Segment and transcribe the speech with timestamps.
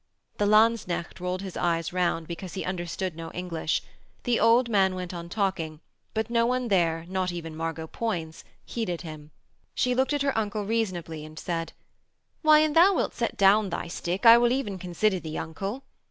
[0.39, 3.83] The Lanzknecht rolled his eyes round, because he understood no English.
[4.23, 5.79] The old man went on talking,
[6.15, 9.29] but no one there, not even Margot Poins, heeded him.
[9.75, 11.73] She looked at her uncle reasonably, and said:
[12.41, 15.83] 'Why, an thou wilt set down thy stick I will even consider thee, uncle.'